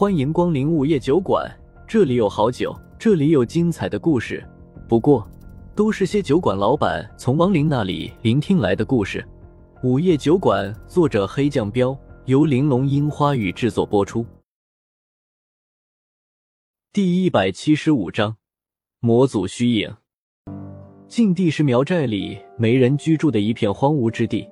[0.00, 1.44] 欢迎光临午夜酒馆，
[1.84, 4.48] 这里有好酒，这里有精彩的故事。
[4.88, 5.28] 不过，
[5.74, 9.26] 都是些酒馆老板从亡灵那里聆听来的故事。
[9.82, 14.24] 午夜酒馆，作者黑酱标，由玲珑樱花雨制作播出。
[16.92, 18.36] 第一百七十五章，
[19.00, 19.96] 魔祖虚影。
[21.08, 24.48] 禁地是苗寨里没人居住的一片荒芜之地，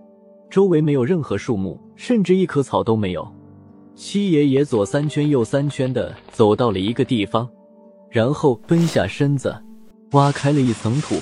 [0.51, 3.36] 周围没有任何树木，甚至一棵草都没有。
[3.97, 7.49] 七爷爷左三圈右三圈的走到了一个地方，
[8.11, 9.57] 然后蹲下身子，
[10.13, 11.17] 挖开了一层土，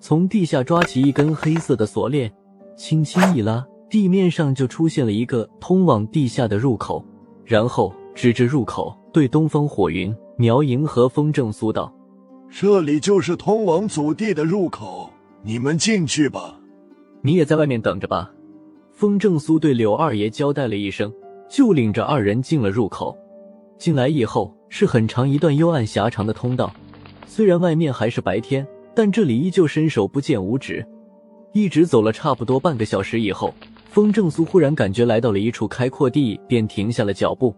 [0.00, 2.30] 从地下抓起一根黑色的锁链，
[2.76, 7.02] 轻轻一拉，地面上就出现了一个通往地下的入口。
[7.44, 11.94] 然后指着入口，对东方火云、苗莹和风正苏道
[12.50, 15.08] ：“这里就是通往祖地的入口，
[15.44, 16.58] 你们进去吧。
[17.22, 18.32] 你也在外面等着吧。”
[18.90, 21.12] 风正苏对柳二爷交代了一声。
[21.48, 23.16] 就领着二人进了入口。
[23.78, 26.72] 进来以后是很长一段幽暗狭长的通道，
[27.26, 30.86] 虽然外面还是白天，但这里依旧伸手不见五指。
[31.52, 33.52] 一直走了差不多半个小时以后，
[33.88, 37.54] 风正苏忽然感觉来到了一处开阔地，便停下了脚步。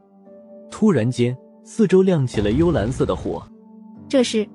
[0.70, 3.42] 突然间，四周亮起了幽蓝色的火。
[4.08, 4.46] 这是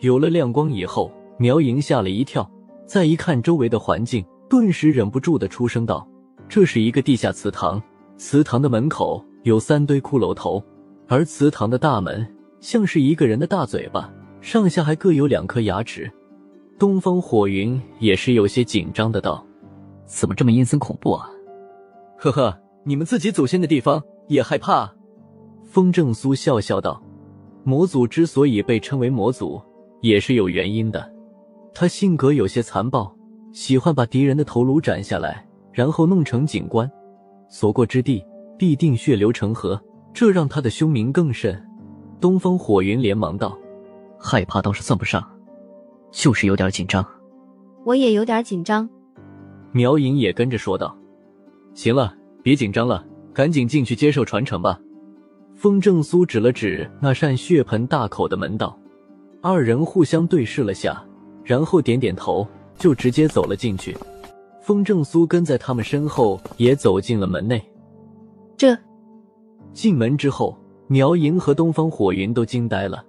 [0.00, 2.48] 有了亮光以后，苗莹吓了一跳，
[2.86, 6.06] 再一看周围的环境，顿时忍不住的出声道
[6.48, 7.82] ：“这是一个地下祠堂。”
[8.24, 10.62] 祠堂的门口有三堆骷髅头，
[11.08, 12.24] 而祠堂的大门
[12.60, 14.08] 像是一个人的大嘴巴，
[14.40, 16.08] 上下还各有两颗牙齿。
[16.78, 19.44] 东方火云也是有些紧张的道
[20.06, 21.28] ：“怎么这么阴森恐怖啊？”
[22.16, 24.94] 呵呵，你们自己祖先的地方也害怕？
[25.64, 27.02] 风正苏笑笑道
[27.64, 29.60] ：“魔祖之所以被称为魔祖，
[30.00, 31.12] 也是有原因的。
[31.74, 33.12] 他性格有些残暴，
[33.52, 36.88] 喜欢把敌人的头颅斩下来，然后弄成景观。”
[37.52, 38.24] 所过之地
[38.58, 39.78] 必定血流成河，
[40.14, 41.62] 这让他的凶名更甚。
[42.18, 43.56] 东方火云连忙道
[44.18, 45.22] ：“害怕倒是算不上，
[46.10, 47.06] 就是有点紧张。”
[47.84, 48.88] 我也有点紧张。
[49.70, 50.96] 苗莹也跟着说道
[51.74, 53.04] ：“行了，别紧张了，
[53.34, 54.80] 赶紧进去接受传承吧。”
[55.54, 58.74] 风正苏指了指那扇血盆大口的门道，
[59.42, 61.04] 二人互相对视了下，
[61.44, 62.48] 然后点点头，
[62.78, 63.94] 就直接走了进去。
[64.62, 67.60] 风正苏跟在他们身后，也走进了门内。
[68.56, 68.78] 这
[69.72, 70.56] 进门之后，
[70.86, 73.04] 苗莹和东方火云都惊呆了，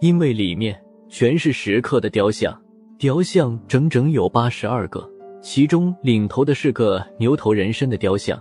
[0.00, 0.78] 因为里面
[1.08, 2.56] 全是石刻的雕像，
[2.98, 5.08] 雕像整整有八十二个，
[5.40, 8.38] 其中领头的是个牛头人身的雕像。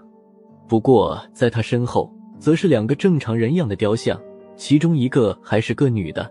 [0.67, 4.19] 不过在他身后，则是两个正常人样的雕像，
[4.57, 6.29] 其中一个还是个女的。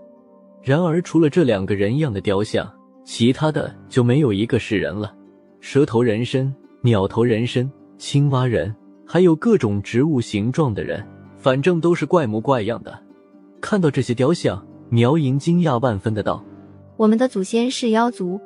[0.63, 2.71] 然而，除了这两个人样的雕像，
[3.03, 5.15] 其他的就没有一个是人了。
[5.61, 8.75] 蛇头人身、鸟头人身、青蛙人，
[9.05, 11.05] 还有各种植物形状的人，
[11.37, 12.97] 反正都是怪模怪样的。
[13.61, 16.43] 看到这些雕像，苗莹惊讶万分的道
[16.97, 18.41] ：“我们的祖先是妖族。”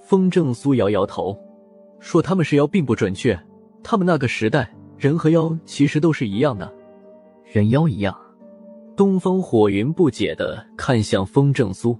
[0.00, 1.38] 风正苏摇摇头，
[2.00, 3.38] 说：“他们是妖并不准确，
[3.82, 6.72] 他们那个时代，人和妖其实都是一样的，
[7.44, 8.16] 人妖一样。”
[8.96, 11.96] 东方火云不解的看向风正苏：“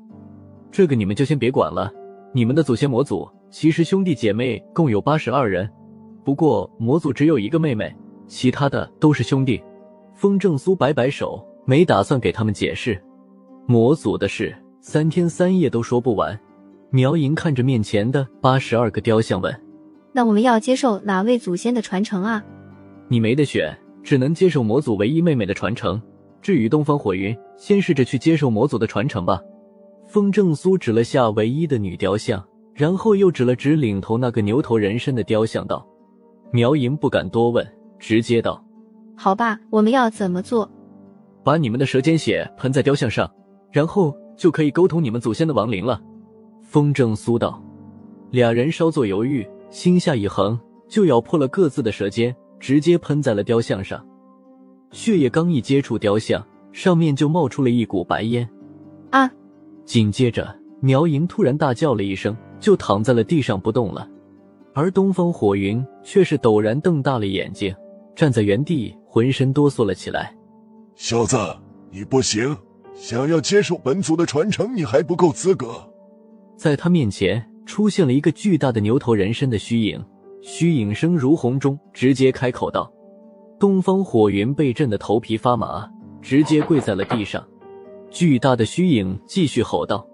[0.72, 1.92] 这个你们就先别管了，
[2.32, 5.69] 你们的祖先魔祖。”其实兄弟姐妹共有八十二人，
[6.25, 7.94] 不过魔祖只有一个妹妹，
[8.26, 9.62] 其他的都是兄弟。
[10.14, 13.00] 风正苏摆摆手，没打算给他们解释
[13.66, 16.38] 魔祖的事，三天三夜都说不完。
[16.91, 19.62] 苗莹看着面前的八十二个雕像问
[20.12, 22.44] ：“那我们要接受哪位祖先的传承啊？”
[23.09, 26.00] 你没得选，只能接受魔祖唯一妹妹的传承。
[26.42, 29.41] 至于东方火云，先试着去接受魔祖的传承吧。
[30.06, 32.44] 风正苏指了下唯一的女雕像。
[32.78, 35.84] 然后又指了指领头那个牛头人身的雕像，道
[36.53, 37.66] ：“苗莹不敢多问，
[37.99, 38.65] 直接道
[39.19, 40.71] ：‘好吧，我们要怎么做？
[41.43, 43.28] 把你们的舌尖血喷在雕像上，
[43.72, 46.00] 然后就可以沟通你们祖先的亡灵了。’”
[46.62, 47.61] 风正苏道。
[48.31, 50.56] 俩人稍作犹豫，心下一横，
[50.87, 54.06] 就咬破了各自的舌尖，直接喷在了雕像上。
[54.93, 58.48] 血液刚一接触雕像，上面就冒出了一股白烟。
[59.10, 59.28] 啊！
[59.84, 62.36] 紧接着，苗莹突然大叫了一声。
[62.60, 64.09] 就躺在了地上不动了，
[64.75, 67.75] 而东方火云却是陡然瞪大了眼睛，
[68.15, 70.34] 站在原地，浑身哆嗦了起来。
[70.95, 71.37] 小子，
[71.91, 72.57] 你不行，
[72.95, 75.69] 想要接受本族的传承，你还不够资格。
[76.57, 80.04] 在他面前出现了一个巨大的牛头人身的虚影，
[80.43, 82.93] 虚影声如洪钟，直接开口道
[83.61, 85.89] ：“东方火云被震得头皮发麻，
[86.21, 87.47] 直接跪在了地上。”
[88.11, 90.04] 巨大的虚影继续吼道：“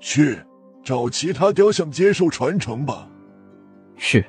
[0.00, 0.38] 去！”
[0.88, 3.06] 找其他雕像接受传承吧。
[3.96, 4.24] 是，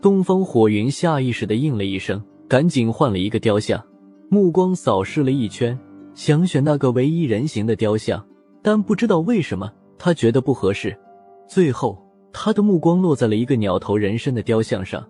[0.00, 3.84] 东方火云下意识的应了一声，赶紧换了一个雕像，
[4.28, 5.76] 目光扫视了一圈，
[6.14, 8.24] 想选那个唯一人形的雕像，
[8.62, 9.68] 但不知道为什么
[9.98, 10.96] 他觉得不合适。
[11.48, 12.00] 最后，
[12.32, 15.04] 他的目光落在了一个鸟头人身的雕像上，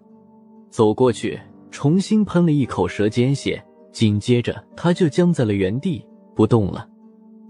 [0.70, 1.38] 走过去，
[1.70, 3.62] 重新喷了一口舌尖血，
[3.93, 6.02] 紧接着他就僵在了原地
[6.35, 6.88] 不动了。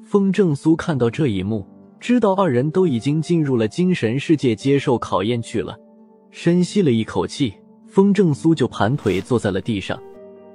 [0.02, 1.64] 风正苏看到这一幕，
[2.00, 5.76] 知道二人都已经进入了精神世界接受考验去了，
[6.30, 7.52] 深吸了一口气，
[7.86, 10.00] 风正苏就盘腿坐在了地上。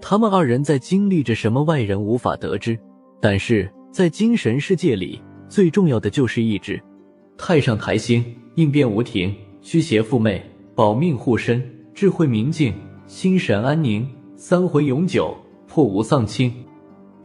[0.02, 2.78] 他们二人在经历着什么，外人无法得知，
[3.20, 6.82] 但是在精神世界里，最重要的就是意志。
[7.38, 8.24] 太上台星，
[8.56, 10.42] 应变无停，驱邪附魅，
[10.76, 11.62] 保命护身，
[11.94, 12.74] 智慧明净，
[13.06, 15.36] 心神安宁，三魂永久，
[15.68, 16.54] 破无丧亲。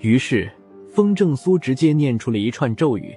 [0.01, 0.51] 于是，
[0.89, 3.15] 风正苏直接念出了一串咒语。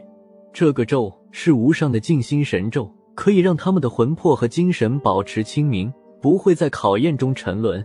[0.53, 7.83] 这个咒是无上的静心神咒，可以让他们的魂魄和精神保持清明，不会在考验中沉沦。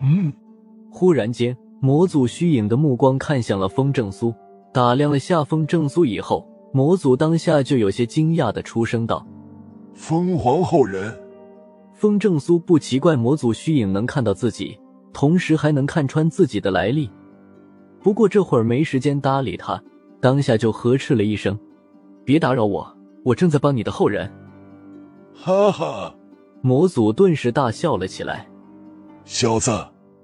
[0.00, 0.32] 嗯，
[0.90, 4.34] 忽然间，魔祖虚影的目光看向了风正苏，
[4.72, 6.46] 打量了下风正苏以后。
[6.70, 9.26] 魔祖当下就有些惊讶的出声道
[9.94, 11.10] ：“风皇后人。”
[11.94, 14.78] 风正苏不奇怪魔祖虚影能看到自己，
[15.12, 17.10] 同时还能看穿自己的来历。
[18.02, 19.82] 不过这会儿没时间搭理他，
[20.20, 21.58] 当下就呵斥了一声
[22.24, 24.30] ：“别打扰我，我正在帮你的后人。”
[25.34, 26.14] 哈哈！
[26.60, 28.48] 魔祖顿时大笑了起来
[29.24, 29.70] ：“小子，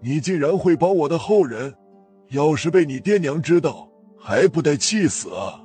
[0.02, 1.72] 你竟然会帮我的后人！
[2.30, 3.88] 要是被你爹娘知道，
[4.18, 5.62] 还不得气死啊！”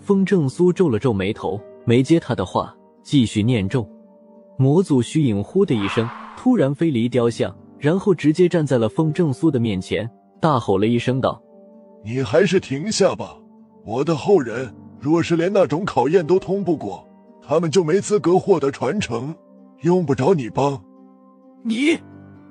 [0.00, 3.86] 风正苏皱了皱眉头，没接他的话，继续念咒。
[4.56, 10.10] 魔祖虚影呼的一声，突然飞离雕像，然后直接站在了风正苏的面前，
[10.40, 11.42] 大吼了一声道
[12.02, 13.36] ：“你还是停下吧！
[13.84, 17.06] 我的后人若是连那种考验都通不过，
[17.42, 19.34] 他们就没资格获得传承，
[19.82, 20.82] 用不着你帮。”
[21.62, 21.98] 你，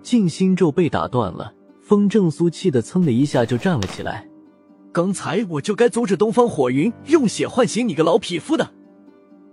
[0.01, 4.27] 静心咒被打断了，风正苏气得噌的一下就站了起来。
[4.91, 8.69] 刚才我就该阻止东方火云用血唤醒你个老匹夫的！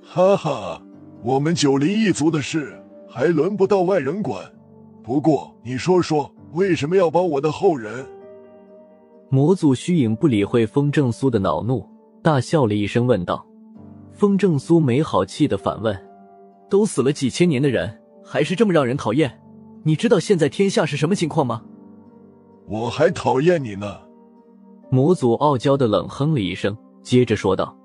[0.02, 0.82] 哈哈，
[1.22, 4.43] 我们九黎一族的事还轮不到外人管。
[5.02, 8.06] 不过你说说，为什么要帮我的后人？
[9.28, 11.84] 魔祖虚影不理会风正苏的恼怒，
[12.23, 13.44] 大笑了一声，问道
[14.14, 15.96] ：“风正苏没好气的反问：
[16.70, 19.40] 都死了几千年的人，还是这么让人讨厌？
[19.82, 21.62] 你知道现在天下是什么情况吗？
[22.69, 23.99] 我还讨厌你呢！”
[24.90, 27.76] 魔祖傲娇的冷哼了一声，接着说道：“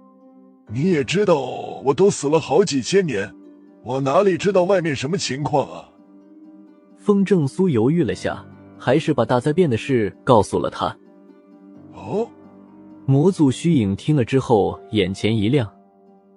[0.71, 1.39] 你也知道，
[1.83, 3.33] 我都死了好几千年，
[3.83, 5.89] 我哪里知道外面什么情况啊？”
[6.97, 8.45] 风正苏犹豫了下，
[8.77, 10.95] 还是把大灾变的事告诉了他。
[12.01, 12.27] 哦，
[13.06, 15.71] 魔祖虚影听了之后，眼前一亮。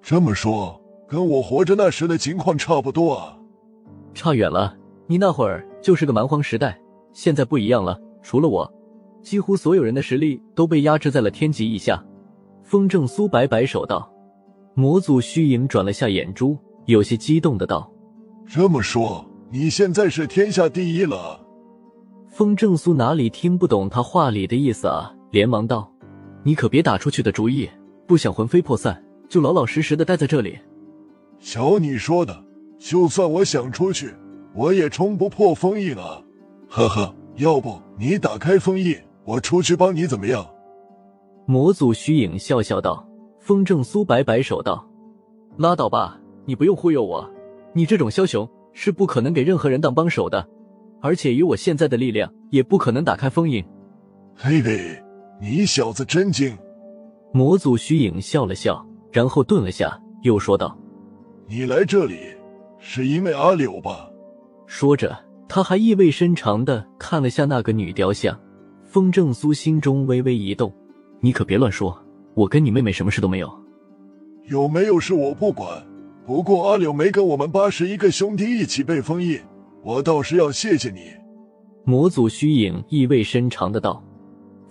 [0.02, 0.78] 这么说，
[1.08, 3.38] 跟我活着那时的情况差不多啊？
[4.12, 4.76] 差远了，
[5.06, 6.78] 你那会儿就是个蛮荒时代，
[7.12, 8.70] 现在不一样了，除了我。
[9.22, 12.05] 几乎所有人的实力都被压制在了天级以下。
[12.62, 14.12] 风正苏摆摆手道
[14.75, 17.90] ：“魔祖虚影转了下眼珠，有些激动的道
[18.46, 21.40] ：‘这么说，你现在是天下第一了？’”
[22.28, 25.92] 风正苏哪里听不懂他话里的意思啊，连忙道
[26.46, 27.69] ：“你可别打出去的主意，
[28.06, 30.56] 不想魂飞魄散，就老老实实的待在这里。”
[31.42, 32.44] 瞧你说的，
[32.78, 34.14] 就算我想出去，
[34.54, 36.22] 我也冲不破封印啊！
[36.69, 38.96] 呵呵，要不你打开封印？
[39.25, 40.46] 我出去帮你怎么样？
[41.46, 43.05] 魔祖虚影笑笑道。
[43.41, 44.88] 风正苏摆摆手道
[45.58, 47.29] ：“拉倒吧，你不用忽悠我。
[47.72, 50.48] 你这种枭雄是不可能给任何人当帮手的，
[51.00, 53.64] 而且以我现在的力量，也不可能打开封印。”
[54.36, 55.04] 嘿嘿，
[55.46, 56.56] 你小子真精！
[57.31, 58.82] 魔祖虚影笑了笑，
[59.13, 60.74] 然后顿了下，又说道
[61.46, 62.17] ：“你来这里
[62.79, 64.08] 是因为阿柳吧？”
[64.67, 65.15] 说着，
[65.46, 68.34] 他还意味深长的看了下那个女雕像。
[68.84, 70.72] 风正苏心中微微一动，
[71.20, 71.94] 你可别乱说，
[72.32, 73.53] 我跟你妹妹什么事都没有。
[74.48, 75.86] 有没有事我不管，
[76.24, 79.39] 不过阿柳没跟我们八十一个兄弟一起被封印，
[79.82, 81.01] 我倒是要谢谢你。
[81.84, 84.03] 魔祖虚影意味深长的道。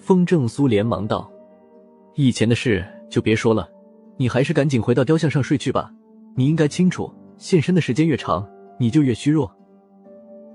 [0.04, 1.32] 风正苏连忙道
[2.16, 3.66] ：“以前的事就别说了，
[4.18, 5.90] 你还是赶紧回到雕像上睡去吧。
[6.36, 8.46] 你应该清楚，现身的时间越长，
[8.78, 9.50] 你就越虚弱。”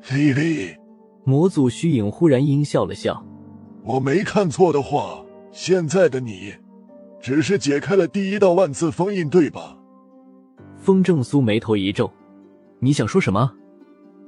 [0.04, 0.78] 嘿嘿，
[1.24, 3.24] 魔祖虚影忽然阴笑了笑。
[3.84, 6.52] 我没看错的话，现在的你，
[7.18, 9.78] 只是解开了第一道万字封印，对吧？
[10.76, 12.12] 风正苏眉头一皱，
[12.80, 13.50] 你想说什么？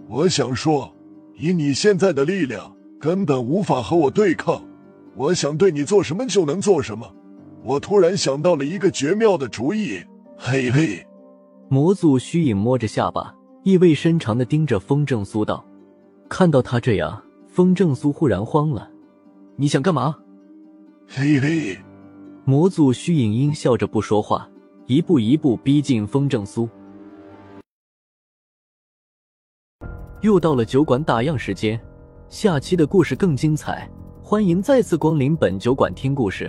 [0.09, 0.91] 我想说，
[1.37, 4.65] 以你现在的力量，根本无法和我对抗。
[5.21, 7.15] 我想对你做什么就能做什么。
[7.63, 10.03] 我突然想到了一个绝妙的主意。
[10.39, 11.07] 嘿嘿。
[11.69, 15.63] 魔祖虚影摸着下巴意味深长的盯着风正苏道。
[16.27, 18.91] 看到他这样风正苏忽然慌了。
[19.57, 20.17] 你想干嘛？
[21.07, 21.79] 嘿嘿。
[22.47, 24.49] 魔祖虚影阴笑着不说话
[24.87, 26.67] 一步一步逼近风正苏。
[30.23, 31.79] 又到了酒馆打烊时间
[32.31, 33.87] 下期的故事更精彩。
[34.31, 36.49] 欢迎再次光临本酒馆听故事。